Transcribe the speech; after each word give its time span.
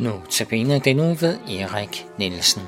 Nu 0.00 0.22
tabiner 0.30 0.78
den 0.78 0.98
ved 0.98 1.38
Erik 1.48 2.06
Nielsen. 2.18 2.62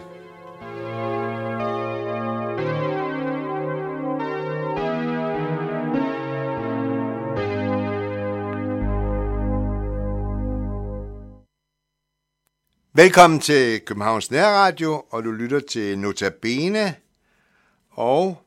Velkommen 12.94 13.40
til 13.40 13.80
Københavns 13.80 14.30
Nærradio, 14.30 15.04
og 15.10 15.24
du 15.24 15.30
lytter 15.30 15.60
til 15.60 15.98
Notabene. 15.98 16.94
Og 17.90 18.42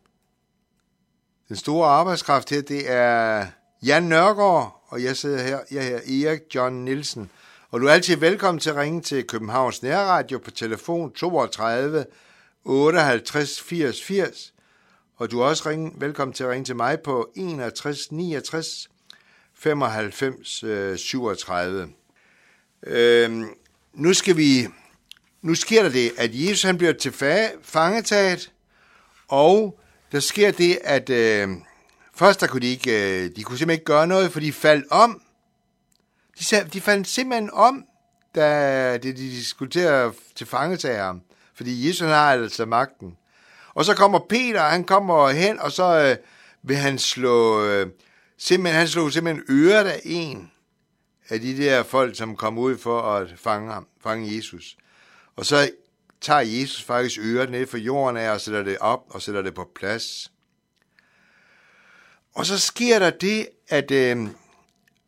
den 1.48 1.56
store 1.56 1.88
arbejdskraft 1.88 2.50
her, 2.50 2.62
det 2.62 2.92
er 2.92 3.46
Jan 3.86 4.04
Nørgaard, 4.04 4.86
og 4.88 5.04
jeg 5.04 5.18
sidder 5.18 5.44
her, 5.44 5.60
jeg 5.72 5.84
hedder 5.84 6.30
Erik 6.30 6.42
John 6.56 6.86
Nielsen. 6.86 7.30
Og 7.76 7.82
du 7.82 7.88
er 7.88 7.92
altid 7.92 8.16
velkommen 8.16 8.60
til 8.60 8.70
at 8.70 8.76
ringe 8.76 9.02
til 9.02 9.28
Københavns 9.28 9.84
Nærradio 9.84 10.38
på 10.38 10.52
telefon 10.52 11.12
32 11.12 12.06
58 12.66 13.62
80 13.62 14.04
80. 14.04 14.54
Og 15.18 15.32
du 15.32 15.40
er 15.40 15.46
også 15.46 15.70
ringe, 15.70 15.92
velkommen 15.98 16.34
til 16.34 16.44
at 16.44 16.50
ringe 16.50 16.66
til 16.66 16.76
mig 16.76 17.00
på 17.00 17.30
61 17.36 18.12
69 18.12 18.90
95 19.54 20.64
37. 21.02 21.90
Øhm, 22.84 23.46
nu 23.94 24.14
skal 24.14 24.38
vi, 24.38 24.68
nu 25.42 25.56
sker 25.56 25.84
der 25.84 25.90
det, 25.90 26.12
at 26.18 26.30
Jesus 26.34 26.64
han 26.64 26.78
bliver 26.78 26.94
til 26.94 27.14
fangetaget, 27.64 28.52
og 29.28 29.80
der 30.12 30.20
sker 30.20 30.52
det, 30.52 30.80
at 30.84 31.10
øh, 31.10 31.50
først 32.14 32.42
der 32.42 32.48
kunne 32.48 32.62
de 32.62 32.68
ikke, 32.68 33.24
øh, 33.24 33.30
de 33.36 33.44
kunne 33.44 33.58
simpelthen 33.58 33.80
ikke 33.80 33.86
gøre 33.86 34.08
noget, 34.08 34.32
for 34.32 34.40
de 34.40 34.54
faldt 34.54 34.86
om. 34.92 35.22
De, 36.40 36.70
de 36.74 36.82
fandt 36.82 37.08
simpelthen 37.08 37.50
om, 37.54 37.86
da 38.36 38.98
de, 38.98 39.14
de 39.14 39.46
skulle 39.46 39.72
til 39.72 39.80
at 39.80 40.14
ham, 40.98 41.22
fordi 41.56 41.88
Jesus 41.88 42.08
har 42.08 42.32
altså 42.32 42.66
magten. 42.66 43.18
Og 43.74 43.86
så 43.86 43.96
kommer 43.96 44.20
Peter, 44.20 44.62
han 44.62 44.84
kommer 44.84 45.30
hen, 45.30 45.60
og 45.60 45.72
så 45.72 46.00
øh, 46.00 46.18
vil 46.64 46.78
han 46.78 47.00
slå, 47.00 47.66
øh, 47.66 47.88
simpelthen, 48.38 48.80
han 48.80 48.88
slog 48.88 49.12
simpelthen 49.12 49.44
øret 49.50 49.86
af 49.86 50.02
en 50.04 50.52
af 51.30 51.42
de 51.42 51.58
der 51.58 51.84
folk, 51.84 52.18
som 52.18 52.36
kom 52.36 52.58
ud 52.58 52.78
for 52.78 53.02
at 53.02 53.34
fange 53.38 53.74
ham, 53.74 53.88
fange 54.04 54.36
Jesus. 54.36 54.78
Og 55.36 55.46
så 55.46 55.70
tager 56.22 56.40
Jesus 56.40 56.84
faktisk 56.84 57.20
øret 57.24 57.50
ned 57.50 57.68
for 57.68 57.78
jorden 57.78 58.18
af 58.18 58.32
og 58.32 58.42
sætter 58.42 58.64
det 58.64 58.78
op 58.78 59.04
og 59.10 59.22
sætter 59.22 59.42
det 59.42 59.54
på 59.54 59.70
plads. 59.76 60.32
Og 62.36 62.46
så 62.46 62.60
sker 62.60 63.00
der 63.00 63.10
det, 63.10 63.48
at 63.70 63.92
øh, 63.92 64.28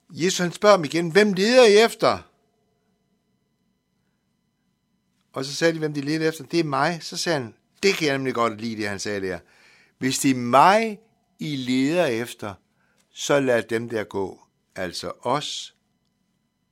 Jesus 0.09 0.39
han 0.39 0.51
spørger 0.51 0.75
dem 0.75 0.85
igen, 0.85 1.11
hvem 1.11 1.33
leder 1.33 1.65
I 1.65 1.85
efter? 1.85 2.19
Og 5.33 5.45
så 5.45 5.55
sagde 5.55 5.73
de, 5.73 5.79
hvem 5.79 5.93
de 5.93 6.01
leder 6.01 6.27
efter. 6.27 6.43
Det 6.43 6.59
er 6.59 6.63
mig. 6.63 6.99
Så 7.01 7.17
sagde 7.17 7.39
han, 7.39 7.55
det 7.83 7.95
kan 7.95 8.07
jeg 8.07 8.17
nemlig 8.17 8.33
godt 8.33 8.61
lide, 8.61 8.77
det 8.77 8.87
han 8.87 8.99
sagde 8.99 9.27
der. 9.27 9.39
Hvis 9.97 10.19
det 10.19 10.31
er 10.31 10.35
mig, 10.35 10.99
I 11.39 11.55
leder 11.55 12.05
efter, 12.05 12.53
så 13.09 13.39
lad 13.39 13.63
dem 13.63 13.89
der 13.89 14.03
gå. 14.03 14.41
Altså 14.75 15.11
os 15.21 15.75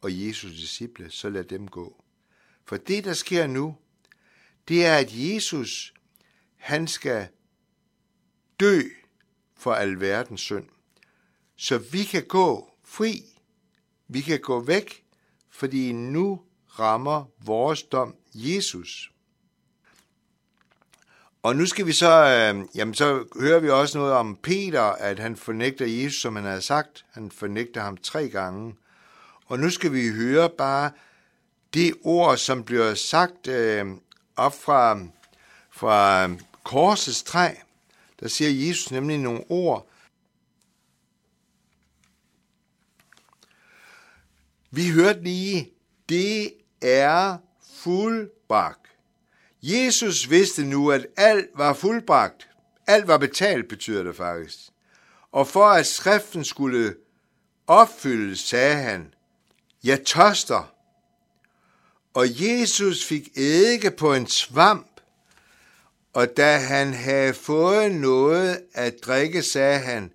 og 0.01 0.27
Jesus 0.27 0.51
disciple, 0.51 1.11
så 1.11 1.29
lad 1.29 1.43
dem 1.43 1.67
gå. 1.67 2.03
For 2.65 2.77
det, 2.77 3.03
der 3.03 3.13
sker 3.13 3.47
nu, 3.47 3.77
det 4.67 4.85
er, 4.85 4.97
at 4.97 5.09
Jesus, 5.11 5.93
han 6.55 6.87
skal 6.87 7.27
dø 8.59 8.81
for 9.55 9.73
alverdens 9.73 10.41
synd. 10.41 10.65
Så 11.55 11.77
vi 11.77 12.03
kan 12.03 12.25
gå 12.27 12.74
fri. 12.85 13.23
Vi 14.07 14.21
kan 14.21 14.39
gå 14.39 14.59
væk, 14.59 15.03
fordi 15.49 15.91
nu 15.91 16.41
rammer 16.79 17.25
vores 17.45 17.83
dom 17.83 18.15
Jesus. 18.33 19.11
Og 21.43 21.55
nu 21.55 21.65
skal 21.65 21.85
vi 21.85 21.91
så, 21.91 22.11
øh, 22.11 22.65
jamen 22.75 22.93
så 22.93 23.25
hører 23.39 23.59
vi 23.59 23.69
også 23.69 23.97
noget 23.97 24.13
om 24.13 24.35
Peter, 24.43 24.81
at 24.81 25.19
han 25.19 25.35
fornægter 25.35 25.85
Jesus, 25.85 26.21
som 26.21 26.35
han 26.35 26.45
havde 26.45 26.61
sagt. 26.61 27.05
Han 27.11 27.31
fornægter 27.31 27.81
ham 27.81 27.97
tre 27.97 28.29
gange. 28.29 28.75
Og 29.45 29.59
nu 29.59 29.69
skal 29.69 29.93
vi 29.93 30.09
høre 30.09 30.49
bare 30.49 30.91
det 31.73 31.93
ord, 32.03 32.37
som 32.37 32.63
bliver 32.63 32.93
sagt 32.93 33.47
øh, 33.47 33.85
op 34.35 34.63
fra, 34.63 34.99
fra 35.71 36.29
korsets 36.63 37.23
træ. 37.23 37.49
Der 38.19 38.27
siger 38.27 38.67
Jesus 38.67 38.91
nemlig 38.91 39.17
nogle 39.17 39.43
ord. 39.49 39.87
Vi 44.75 44.89
hørte 44.89 45.23
lige, 45.23 45.71
det 46.09 46.53
er 46.81 47.37
fuldbragt. 47.75 48.89
Jesus 49.61 50.29
vidste 50.29 50.65
nu, 50.65 50.91
at 50.91 51.07
alt 51.17 51.49
var 51.55 51.73
fuldbragt. 51.73 52.49
Alt 52.87 53.07
var 53.07 53.17
betalt, 53.17 53.67
betyder 53.69 54.03
det 54.03 54.15
faktisk. 54.15 54.57
Og 55.31 55.47
for 55.47 55.65
at 55.65 55.87
skriften 55.87 56.43
skulle 56.43 56.95
opfyldes, 57.67 58.39
sagde 58.39 58.75
han, 58.75 59.13
jeg 59.83 60.05
tørster. 60.05 60.73
Og 62.13 62.25
Jesus 62.29 63.05
fik 63.05 63.29
eddike 63.35 63.91
på 63.91 64.13
en 64.13 64.27
svamp, 64.27 65.01
og 66.13 66.37
da 66.37 66.57
han 66.57 66.93
havde 66.93 67.33
fået 67.33 67.91
noget 67.91 68.61
at 68.73 68.95
drikke, 69.05 69.41
sagde 69.41 69.79
han, 69.79 70.11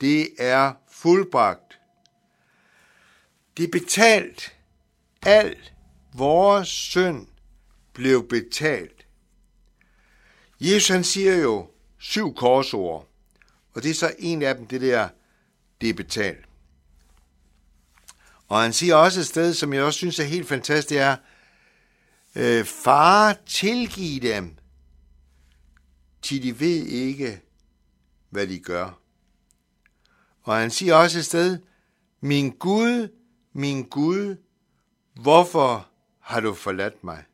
det 0.00 0.28
er 0.38 0.72
fuldbragt. 0.90 1.80
Det 3.56 3.64
er 3.64 3.68
betalt. 3.72 4.56
Al 5.22 5.56
vores 6.14 6.68
synd 6.68 7.26
blev 7.92 8.28
betalt. 8.28 9.06
Jesus 10.60 10.88
han 10.88 11.04
siger 11.04 11.34
jo 11.34 11.70
syv 11.98 12.34
korsord, 12.34 13.08
og 13.72 13.82
det 13.82 13.90
er 13.90 13.94
så 13.94 14.14
en 14.18 14.42
af 14.42 14.54
dem, 14.54 14.66
det 14.66 14.80
der, 14.80 15.08
det 15.80 15.88
er 15.88 15.94
betalt. 15.94 16.44
Og 18.48 18.62
han 18.62 18.72
siger 18.72 18.94
også 18.94 19.20
et 19.20 19.26
sted, 19.26 19.54
som 19.54 19.72
jeg 19.72 19.82
også 19.82 19.96
synes 19.96 20.18
er 20.18 20.24
helt 20.24 20.48
fantastisk, 20.48 20.88
det 20.88 20.98
er, 20.98 21.16
øh, 22.34 22.64
far, 22.64 23.38
tilgiv 23.46 24.20
dem, 24.20 24.56
til 26.22 26.42
de 26.42 26.60
ved 26.60 26.86
ikke, 26.86 27.40
hvad 28.30 28.46
de 28.46 28.58
gør. 28.58 28.98
Og 30.42 30.56
han 30.56 30.70
siger 30.70 30.94
også 30.94 31.18
et 31.18 31.24
sted, 31.24 31.58
min 32.20 32.50
Gud, 32.50 33.08
min 33.56 33.88
Gud, 33.88 34.36
hvorfor 35.14 35.88
har 36.18 36.40
du 36.40 36.54
forladt 36.54 37.04
mig? 37.04 37.24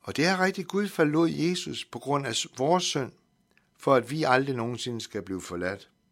Og 0.00 0.16
det 0.16 0.26
er 0.26 0.40
rigtigt, 0.40 0.68
Gud 0.68 0.88
forlod 0.88 1.28
Jesus 1.28 1.84
på 1.84 1.98
grund 1.98 2.26
af 2.26 2.34
vores 2.58 2.84
synd, 2.84 3.12
for 3.76 3.94
at 3.94 4.10
vi 4.10 4.22
aldrig 4.22 4.56
nogensinde 4.56 5.00
skal 5.00 5.22
blive 5.22 5.40
forladt. 5.40 5.90